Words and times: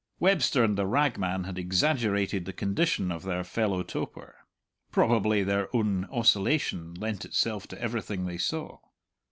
Webster 0.19 0.63
and 0.63 0.79
the 0.79 0.87
ragman 0.87 1.43
had 1.43 1.59
exaggerated 1.59 2.45
the 2.45 2.53
condition 2.53 3.11
of 3.11 3.21
their 3.21 3.43
fellow 3.43 3.83
toper. 3.83 4.33
Probably 4.91 5.43
their 5.43 5.67
own 5.75 6.05
oscillation 6.05 6.95
lent 6.95 7.23
itself 7.23 7.67
to 7.67 7.79
everything 7.79 8.25
they 8.25 8.39
saw. 8.39 8.79